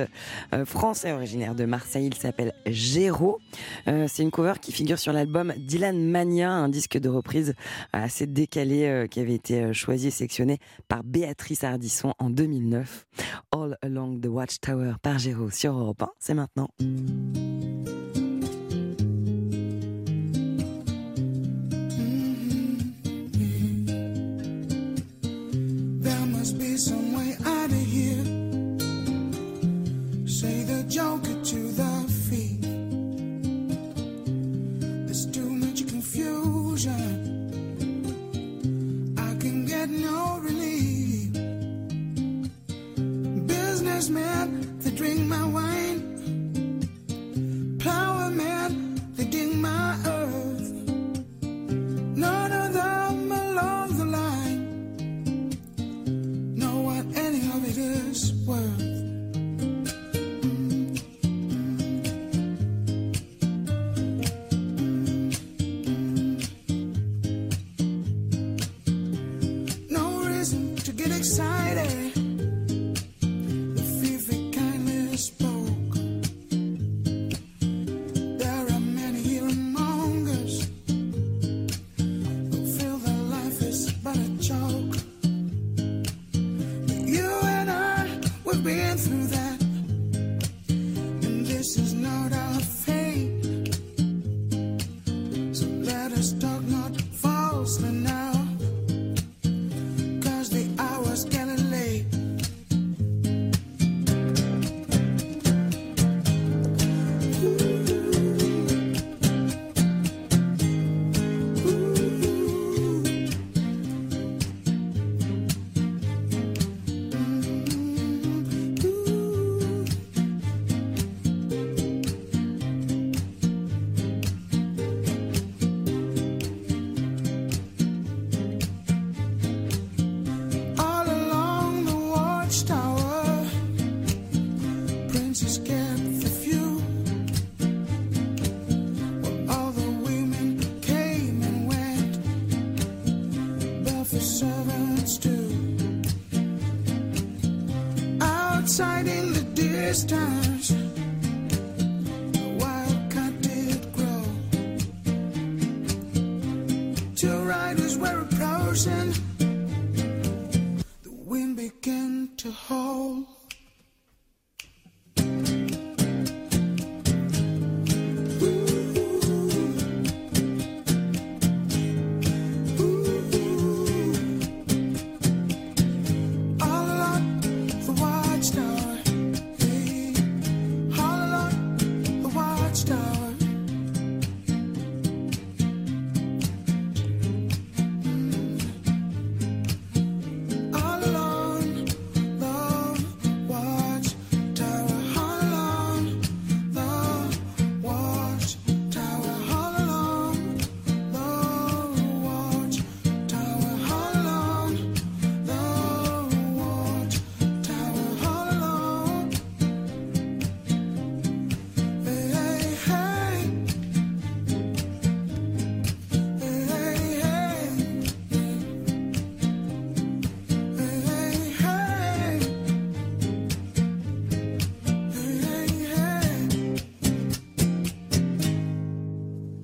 [0.54, 2.06] euh, français originaire de Marseille.
[2.06, 3.40] Il s'appelle Géraud.
[3.88, 7.54] Euh, C'est une cover qui figure sur l'album Dylan Mania, un disque de reprise
[7.92, 13.04] assez décalé euh, qui avait été choisi et sélectionné par Béatrice Ardisson en 2009.
[13.50, 16.10] All Along the Watchtower par Géraud sur Europe 1.
[16.20, 16.68] C'est maintenant.
[26.78, 27.07] Some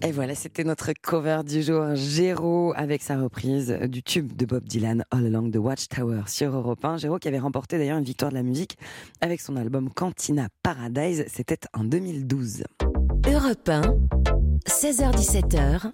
[0.07, 4.63] Et voilà, c'était notre cover du jour, Géraud, avec sa reprise du tube de Bob
[4.65, 6.99] Dylan, All Along the Watchtower sur Europe 1.
[6.99, 8.77] Géraud qui avait remporté d'ailleurs une victoire de la musique
[9.23, 12.65] avec son album Cantina Paradise, c'était en 2012.
[13.27, 13.81] Europe 1,
[14.67, 15.91] 16h17h,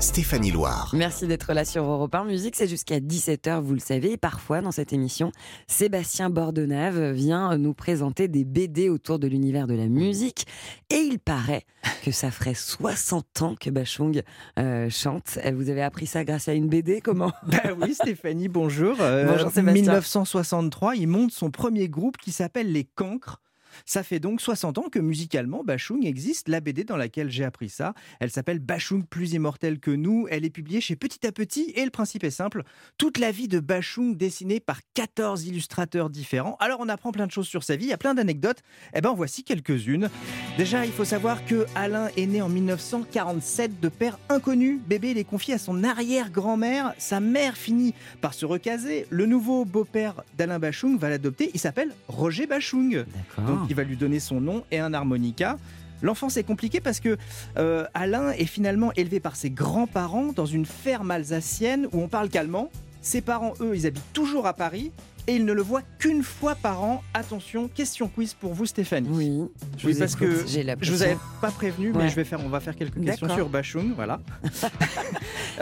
[0.00, 0.92] Stéphanie Loire.
[0.94, 4.12] Merci d'être là sur Europe 1 Musique, c'est jusqu'à 17h, vous le savez.
[4.12, 5.32] Et parfois, dans cette émission,
[5.66, 10.46] Sébastien Bordenave vient nous présenter des BD autour de l'univers de la musique.
[10.88, 11.64] Et il paraît
[12.04, 14.22] que ça ferait 60 ans que Bachung
[14.60, 15.36] euh, chante.
[15.52, 17.32] Vous avez appris ça grâce à une BD, comment?
[17.48, 18.96] Bah oui, Stéphanie, bonjour.
[19.00, 19.82] Euh, Bonjour, Sébastien.
[19.82, 23.40] 1963, il monte son premier groupe qui s'appelle Les Cancres.
[23.86, 26.48] Ça fait donc 60 ans que musicalement, Bachung existe.
[26.48, 30.26] La BD dans laquelle j'ai appris ça, elle s'appelle Bachung plus immortel que nous.
[30.30, 32.62] Elle est publiée chez Petit à Petit et le principe est simple.
[32.96, 36.56] Toute la vie de Bachung dessinée par 14 illustrateurs différents.
[36.60, 38.62] Alors on apprend plein de choses sur sa vie, il y a plein d'anecdotes.
[38.94, 40.10] Eh ben en voici quelques-unes.
[40.56, 44.80] Déjà, il faut savoir que Alain est né en 1947 de père inconnu.
[44.86, 46.94] Bébé, il est confié à son arrière-grand-mère.
[46.98, 49.06] Sa mère finit par se recaser.
[49.10, 51.50] Le nouveau beau-père d'Alain Bachung va l'adopter.
[51.54, 53.04] Il s'appelle Roger Bachung.
[53.46, 55.56] Donc il va lui donner son nom et un harmonica.
[56.02, 57.16] L'enfance est compliquée parce que
[57.58, 62.28] euh, Alain est finalement élevé par ses grands-parents dans une ferme alsacienne où on parle
[62.28, 62.70] qu'allemand.
[63.02, 64.92] Ses parents, eux, ils habitent toujours à Paris
[65.28, 67.02] et ils ne le voient qu'une fois par an.
[67.14, 69.08] Attention, question quiz pour vous, Stéphanie.
[69.10, 69.42] Oui.
[69.76, 71.98] je Oui, vous parce écoute, que la je vous avais pas prévenu, Ouais.
[72.04, 74.18] mais je vais faire, on va faire quelques questions sur Bachung, voilà.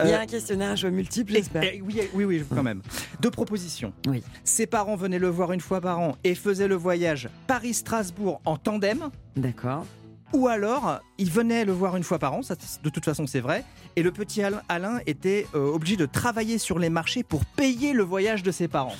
[0.05, 1.63] Il y a Euh, un questionnaire à choix multiples, j'espère.
[1.83, 2.81] oui, oui, oui, quand même.
[3.21, 3.93] Deux propositions.
[4.07, 4.23] Oui.
[4.45, 8.57] Ses parents venaient le voir une fois par an et faisaient le voyage Paris-Strasbourg en
[8.57, 9.11] tandem.
[9.37, 9.85] D'accord.
[10.33, 13.41] Ou alors, il venait le voir une fois par an, ça, de toute façon c'est
[13.41, 13.65] vrai,
[13.95, 18.03] et le petit Alain, était euh, obligé de travailler sur les marchés pour payer le
[18.03, 18.97] voyage de ses parents.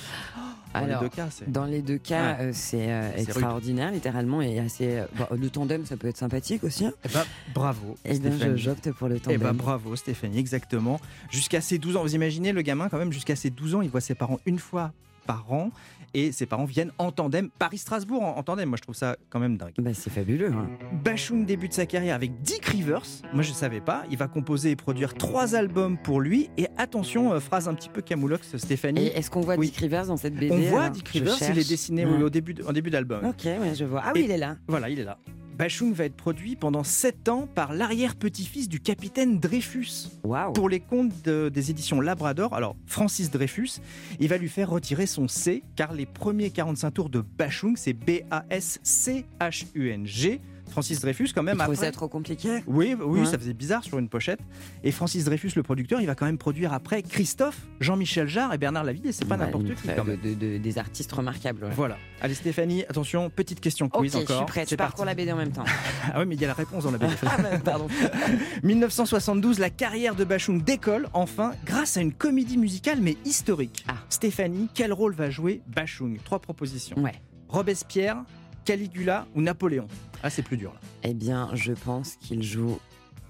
[0.73, 1.51] Dans Alors, les deux cas, c'est...
[1.51, 2.43] Dans les deux cas, Ouais.
[2.45, 3.19] euh, c'est euh, rude.
[3.21, 4.97] extraordinaire, littéralement, et assez.
[4.99, 5.05] euh,
[5.35, 6.85] le tandem, ça peut être sympathique aussi.
[6.85, 6.93] hein.
[7.05, 7.95] Eh ben, bravo.
[8.05, 9.39] Eh bien, j'opte pour le Eh tandem.
[9.39, 10.99] ben, bravo Stéphanie, exactement.
[11.31, 13.89] Jusqu'à ses 12 ans, vous imaginez le gamin quand même, jusqu'à ses 12 ans, il
[13.89, 14.91] voit ses parents une fois
[15.25, 15.71] par an.
[16.13, 18.69] Et ses parents viennent en tandem Paris-Strasbourg en, en tandem.
[18.69, 19.73] Moi, je trouve ça quand même dingue.
[19.79, 20.51] Bah, c'est fabuleux.
[20.51, 20.67] hein.
[21.03, 23.01] Bashung débute sa carrière avec Dick Rivers.
[23.33, 24.03] Moi, je ne savais pas.
[24.11, 26.49] Il va composer et produire trois albums pour lui.
[26.57, 29.07] Et attention, euh, phrase un petit peu camoulox, Stéphanie.
[29.07, 29.67] Et est-ce qu'on voit Oui.
[29.67, 32.11] Dick Rivers dans cette BD On voit Dick Rivers, il est dessiné Ouais.
[32.17, 33.25] oui, au début, de- en début d'album.
[33.25, 34.01] Ok, ouais, je vois.
[34.05, 34.57] Ah oui, Et- il est là.
[34.67, 35.17] Voilà, il est là.
[35.57, 40.09] Bashung va être produit pendant 7 ans par l'arrière-petit-fils du capitaine Dreyfus.
[40.53, 43.79] Pour les comptes de- des éditions Labrador, alors Francis Dreyfus,
[44.19, 47.93] il va lui faire retirer son C, car les premiers 45 tours de Bashung, c'est
[47.93, 50.41] B-A-S-C-H-U-N-G.
[50.77, 51.75] Francis Dreyfus, quand même, après.
[51.75, 53.25] ça trop compliqué Oui, oui, Ouais.
[53.25, 54.39] ça faisait bizarre sur une pochette.
[54.83, 58.59] Et Francis Dreyfus, le producteur, il va quand même produire après Christophe, Jean-Michel Jarre et
[58.59, 59.07] Bernard Laville.
[59.07, 60.19] Et c'est pas n'importe qui très- quand même.
[60.23, 61.63] de- de- des artistes remarquables.
[61.63, 61.71] ouais.
[61.75, 61.97] Voilà.
[62.21, 64.37] Allez Stéphanie, attention, petite question quiz je encore.
[64.37, 64.69] suis prête.
[64.69, 65.63] Je pour la BD en même temps.
[66.13, 67.11] Ah oui, mais il y a la réponse dans la BD.
[67.23, 67.87] Ah, bah, pardon.
[68.63, 73.83] 1972, la carrière de Bachung décolle enfin grâce à une comédie musicale mais historique.
[73.87, 73.95] Ah.
[74.09, 76.19] Stéphanie, quel rôle va jouer Bachung?
[76.23, 76.97] Trois propositions.
[76.99, 77.13] Ouais.
[77.49, 78.23] Robespierre,
[78.65, 79.87] Caligula ou Napoléon?
[80.23, 80.79] Ah, c'est plus dur là.
[81.03, 82.79] Eh bien, je pense qu'il joue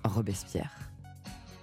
[0.03, 0.71] Robespierre.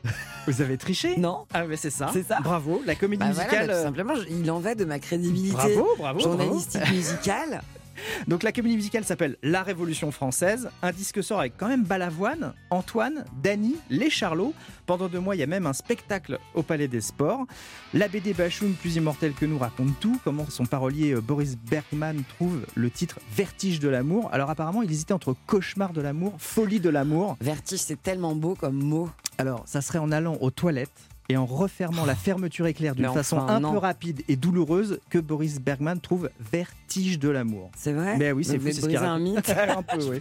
[0.46, 2.10] Vous avez triché Non Ah, mais c'est ça.
[2.12, 2.40] C'est ça.
[2.40, 2.82] Bravo.
[2.84, 3.66] La comédie Bah voilà, musicale.
[3.68, 6.94] bah, tout euh, simplement, il en va de ma crédibilité Bravo, bravo, journalistique bravo.
[6.94, 7.62] musicale.
[8.28, 10.68] Donc la comédie musicale s'appelle La Révolution française.
[10.82, 14.54] Un disque sort avec quand même Balavoine, Antoine, Dany, Les Charlots.
[14.86, 17.46] Pendant deux mois, il y a même un spectacle au Palais des Sports.
[17.92, 20.20] La BD Bachung, plus immortel que nous, raconte tout.
[20.24, 24.28] Comment son parolier euh, Boris Bergman trouve le titre Vertige de l'amour.
[24.32, 27.36] Alors apparemment, il hésitait entre Cauchemar de l'amour, Folie de l'amour.
[27.40, 29.08] Vertige, c'est tellement beau comme mot.
[29.38, 33.38] Alors, ça serait en allant aux toilettes et en refermant la fermeture éclair d'une façon
[33.38, 33.72] un non.
[33.72, 37.70] peu rapide et douloureuse que Boris Bergman trouve Vertige de l'amour.
[37.76, 39.50] C'est vrai Mais oui, c'est Vous fou, c'est ce un mythe.
[39.68, 40.20] un peu, oui.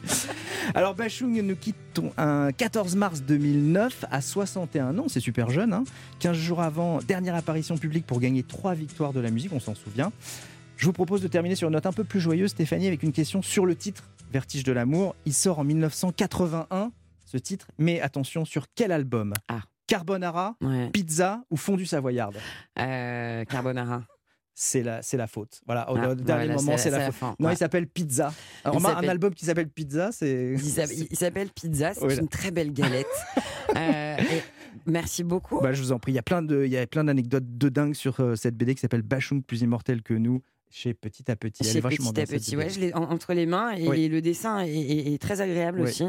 [0.73, 1.75] Alors Bachung nous quitte
[2.17, 5.73] un 14 mars 2009 à 61 ans, c'est super jeune.
[5.73, 5.83] Hein.
[6.19, 9.75] 15 jours avant, dernière apparition publique pour gagner trois victoires de la musique, on s'en
[9.75, 10.11] souvient.
[10.77, 13.11] Je vous propose de terminer sur une note un peu plus joyeuse, Stéphanie, avec une
[13.11, 15.15] question sur le titre Vertige de l'amour.
[15.25, 16.91] Il sort en 1981,
[17.25, 19.33] ce titre, mais attention, sur quel album?
[19.47, 19.61] Ah.
[19.87, 20.89] Carbonara, Ouais.
[20.91, 22.35] Pizza ou Fondue Savoyarde
[22.79, 24.03] Euh, Carbonara.
[24.55, 25.61] c'est la, c'est la faute.
[25.65, 27.15] Voilà, au Ah, dernier moment, c'est- la la faute.
[27.15, 27.53] fin, Non, ouais.
[27.55, 28.31] il s'appelle Pizza.
[28.63, 30.53] Alors, Il remarque, un album qui s'appelle Pizza, c'est.
[31.11, 33.07] Il s'appelle- Pizza, c'est Oui, une très belle galette.
[33.75, 34.41] Euh, et
[34.85, 35.59] merci beaucoup.
[35.59, 36.11] Bah, je vous en prie.
[36.11, 38.55] Il y a plein de, il y a plein d'anecdotes de dingue sur euh, cette
[38.55, 40.43] BD qui s'appelle Bachung plus immortel que nous.
[40.75, 41.61] Chez Petit à Petit.
[41.61, 43.87] Elle est Chez vachement petit à petit, ouais, je l'ai en- entre les mains et
[43.87, 44.07] Oui.
[44.09, 45.87] le dessin est, est- est très agréable Oui.
[45.87, 46.03] aussi.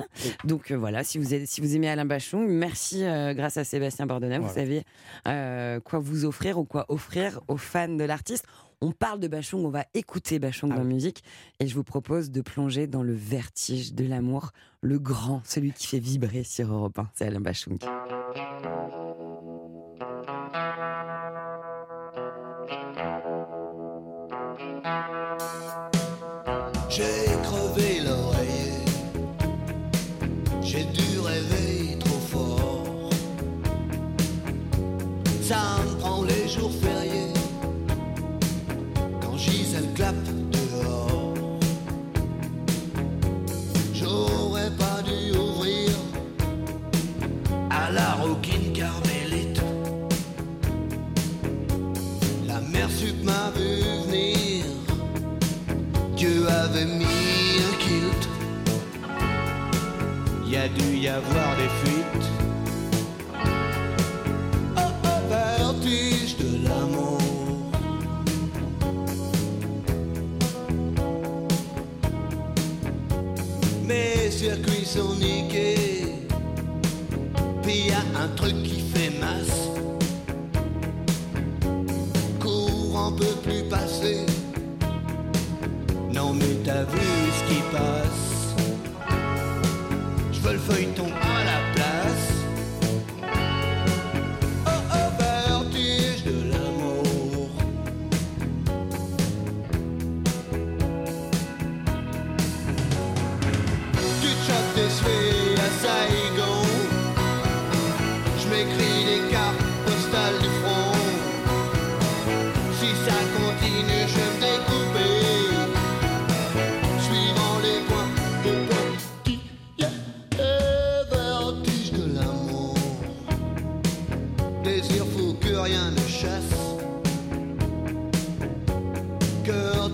[0.45, 3.65] Donc euh, voilà, si vous, êtes- si vous aimez Alain Bachung, merci euh, grâce à
[3.65, 4.85] Sébastien Bordonnel, vous savez
[5.29, 8.47] euh, quoi vous offrir ou quoi offrir aux fans de l'artiste.
[8.81, 11.23] On parle de Bachung, on va écouter Bachung Ah dans musique
[11.61, 15.87] et je vous propose de plonger dans le vertige de l'amour, le grand, celui qui
[15.89, 17.77] fait vibrer sur Europe 1, c'est Alain Bachung.
[26.97, 27.24] J'ai
[61.15, 62.29] avoir des fuites.
[65.29, 67.21] Vertige de l'amour.
[73.87, 76.15] Mes circuits sont niqués.
[77.63, 78.64] Puis y a un truc
[90.67, 91.14] feuilleton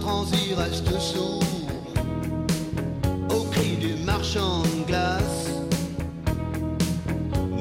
[0.01, 1.43] transi reste sourd
[3.31, 5.51] Au cri du marchand de glace?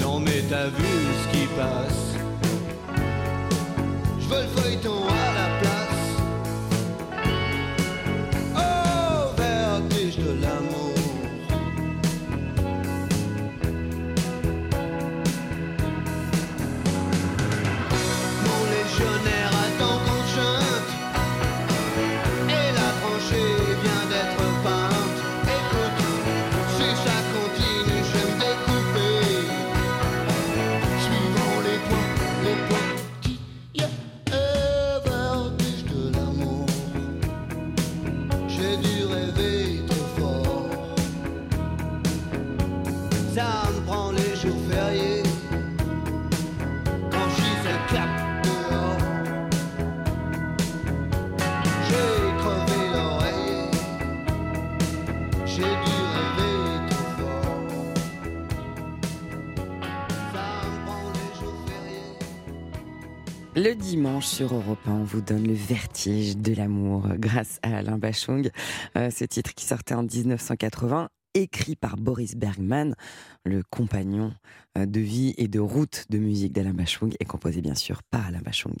[0.00, 2.04] Non mais t'as vu ce qui passe.
[4.18, 5.19] Je veux le feuilleton
[63.70, 67.98] Le dimanche sur Europe 1, on vous donne le vertige de l'amour grâce à Alain
[67.98, 68.50] Bachung.
[68.98, 72.96] Euh, ce titre qui sortait en 1980, écrit par Boris Bergman,
[73.44, 74.32] le compagnon
[74.76, 78.26] euh, de vie et de route de musique d'Alain Bachung, et composé bien sûr par
[78.26, 78.74] Alain Bachung.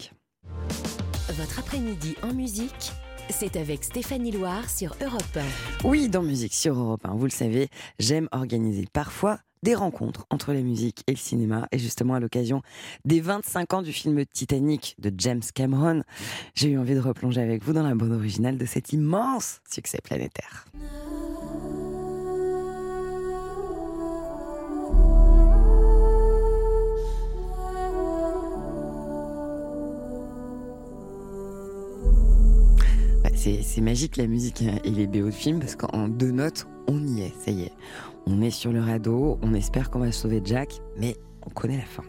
[1.28, 2.90] Votre après-midi en musique,
[3.32, 5.86] c'est avec Stéphanie Loire sur Europe 1.
[5.86, 7.68] Oui, dans Musique sur Europe 1, vous le savez,
[7.98, 11.68] j'aime organiser parfois des rencontres entre la musique et le cinéma.
[11.70, 12.62] Et justement, à l'occasion
[13.04, 16.02] des 25 ans du film Titanic de James Cameron,
[16.54, 19.98] j'ai eu envie de replonger avec vous dans la bande originale de cet immense succès
[20.02, 20.66] planétaire.
[33.42, 37.22] C'est magique la musique et les BO de film parce qu'en deux notes, on y
[37.22, 37.72] est, ça y est.
[38.26, 41.16] On est sur le radeau, on espère qu'on va sauver Jack, mais
[41.46, 42.02] on connaît la fin.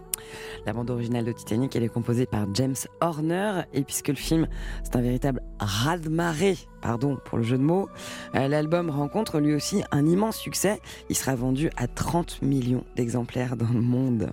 [0.66, 4.46] La bande originale de Titanic, elle est composée par James Horner, et puisque le film,
[4.84, 7.88] c'est un véritable raz-de-marée, pardon pour le jeu de mots,
[8.36, 10.82] euh, l'album rencontre lui aussi un immense succès.
[11.10, 14.32] Il sera vendu à 30 millions d'exemplaires dans le monde.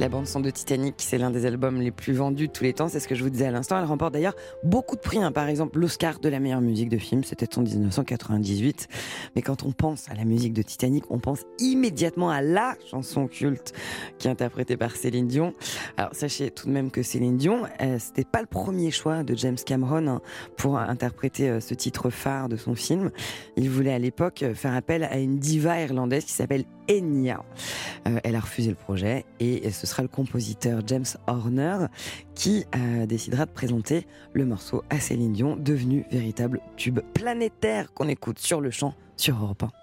[0.00, 2.72] La bande son de Titanic, c'est l'un des albums les plus vendus de tous les
[2.72, 2.88] temps.
[2.88, 3.78] C'est ce que je vous disais à l'instant.
[3.78, 4.34] Elle remporte d'ailleurs
[4.64, 5.18] beaucoup de prix.
[5.22, 5.30] hein.
[5.30, 8.88] Par exemple, l'Oscar de la meilleure musique de film, c'était en 1998.
[9.36, 13.28] Mais quand on pense à la musique de Titanic, on pense immédiatement à la chanson
[13.28, 13.74] culte
[14.16, 15.52] qui est interprétée par Céline Dion.
[15.98, 19.36] Alors sachez tout de même que Céline Dion, euh, c'était pas le premier choix de
[19.36, 20.20] James Cameron hein,
[20.56, 23.10] pour interpréter euh, ce titre phare de son film.
[23.58, 27.44] Il voulait à l'époque euh, faire appel à une diva irlandaise qui s'appelle Enya.
[28.08, 31.86] Euh, elle a refusé le projet et ce sera le compositeur James Horner
[32.34, 38.08] qui euh, décidera de présenter le morceau à Céline Dion, devenu véritable tube planétaire qu'on
[38.08, 39.79] écoute sur le champ sur Europe 1.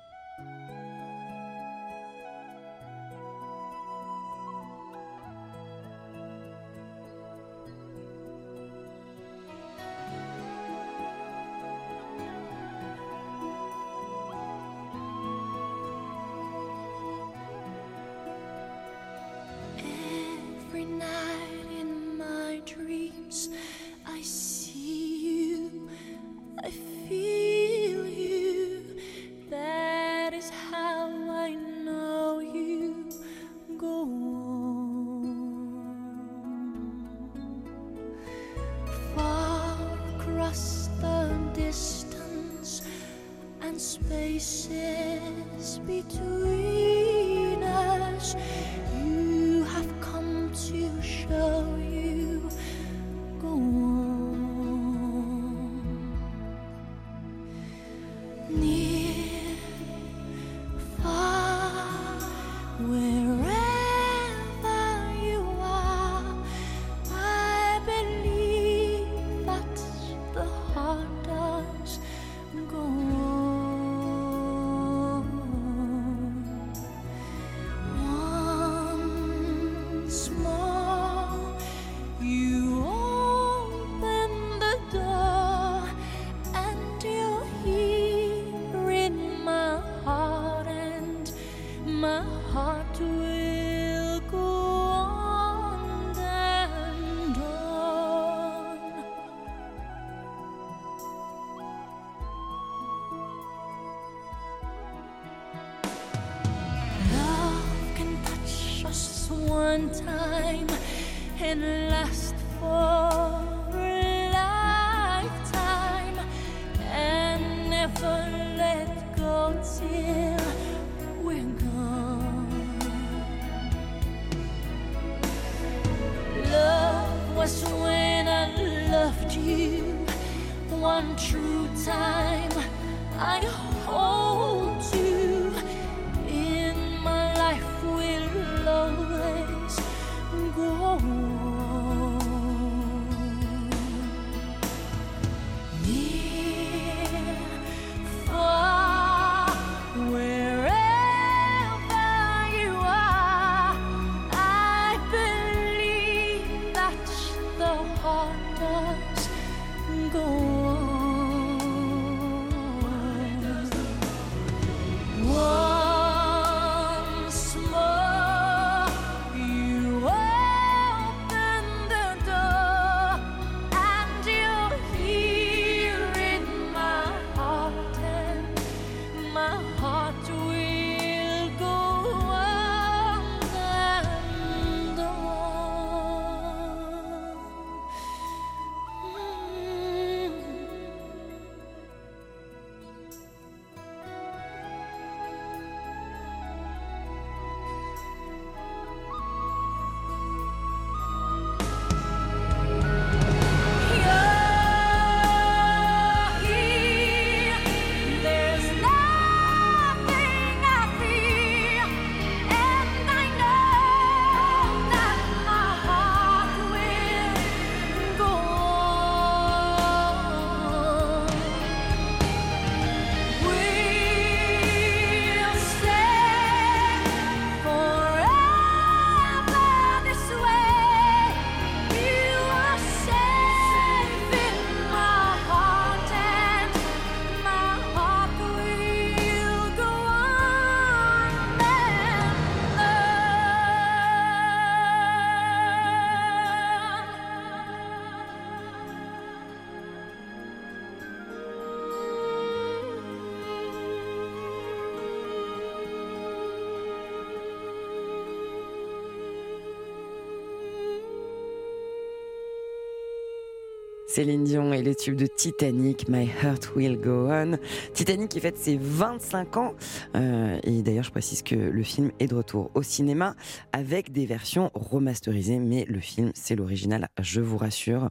[264.17, 267.59] Céline Dion et le tube de Titanic, My Heart Will Go On.
[267.93, 269.75] Titanic qui fête ses 25 ans.
[270.15, 273.35] Euh, et d'ailleurs, je précise que le film est de retour au cinéma
[273.73, 275.59] avec des versions remasterisées.
[275.59, 278.09] Mais le film, c'est l'original, je vous rassure.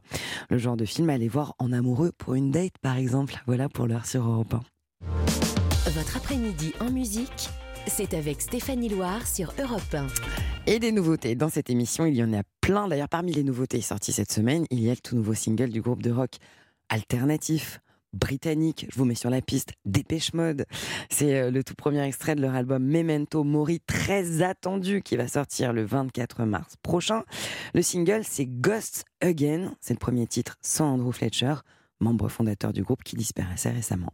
[0.49, 3.43] Le genre de film à aller voir en amoureux pour une date, par exemple.
[3.45, 4.61] Voilà pour l'heure sur Europe 1.
[5.91, 7.49] Votre après-midi en musique,
[7.89, 10.07] c'est avec Stéphanie Loire sur Europe 1.
[10.65, 11.35] Et des nouveautés.
[11.35, 12.87] Dans cette émission, il y en a plein.
[12.87, 15.81] D'ailleurs, parmi les nouveautés sorties cette semaine, il y a le tout nouveau single du
[15.81, 16.31] groupe de rock
[16.89, 17.79] alternatif
[18.13, 18.87] britannique.
[18.89, 20.65] Je vous mets sur la piste Dépêche Mode.
[21.09, 25.27] C'est euh, le tout premier extrait de leur album Memento Mori, très attendu, qui va
[25.27, 27.23] sortir le 24 mars prochain.
[27.73, 29.73] Le single, c'est Ghosts Again.
[29.79, 31.55] C'est le premier titre sans Andrew Fletcher,
[31.99, 34.11] membre fondateur du groupe qui disparaissait récemment.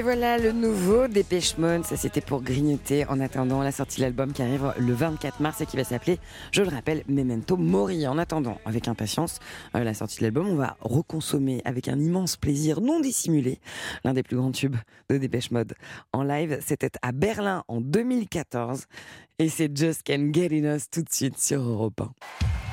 [0.00, 1.84] Et voilà le nouveau Dépêche Mode.
[1.84, 5.60] Ça, c'était pour grignoter en attendant la sortie de l'album qui arrive le 24 mars
[5.60, 6.18] et qui va s'appeler,
[6.52, 8.06] je le rappelle, Memento Mori.
[8.06, 9.40] En attendant, avec impatience,
[9.76, 13.58] euh, la sortie de l'album, on va reconsommer avec un immense plaisir non dissimulé
[14.02, 14.76] l'un des plus grands tubes
[15.10, 15.74] de Dépêche Mode.
[16.14, 18.86] En live, c'était à Berlin en 2014
[19.38, 22.69] et c'est Just Can Get In Us tout de suite sur Europe 1.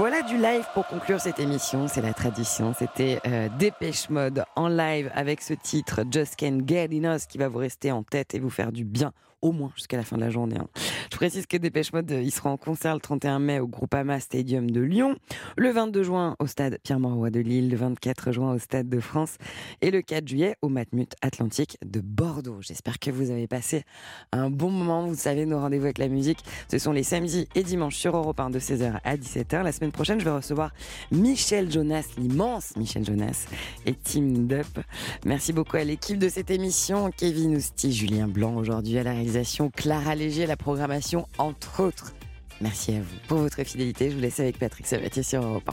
[0.00, 2.72] Voilà du live pour conclure cette émission, c'est la tradition.
[2.72, 7.48] C'était euh, Dépêche Mode en live avec ce titre Just Can't Get Enough qui va
[7.48, 10.22] vous rester en tête et vous faire du bien au moins jusqu'à la fin de
[10.22, 10.56] la journée.
[10.58, 10.68] hein.
[11.10, 14.20] Je précise que Dépêche Mode, euh, il sera en concert le 31 mai au Groupama
[14.20, 15.16] Stadium de Lyon,
[15.56, 19.36] le 22 juin au stade Pierre-Mauroy de Lille, le 24 juin au stade de France
[19.80, 22.58] et le 4 juillet au Matmut Atlantique de Bordeaux.
[22.60, 23.84] J'espère que vous avez passé
[24.32, 25.06] un bon moment.
[25.06, 26.40] Vous savez, nos rendez-vous avec la musique,
[26.70, 29.62] ce sont les samedis et dimanches sur Europe 1 de 16h à 17h.
[29.62, 30.72] La semaine prochaine, je vais recevoir
[31.10, 33.46] Michel Jonas, l'immense Michel Jonas
[33.86, 34.80] et Team Dup.
[35.24, 39.70] Merci beaucoup à l'équipe de cette émission, Kevin Ousti, Julien Blanc aujourd'hui à la réalisation,
[39.70, 42.12] Clara Léger à la programmation, entre autres.
[42.60, 44.10] Merci à vous pour votre fidélité.
[44.10, 45.68] Je vous laisse avec Patrick Sabatier sur Europe 1.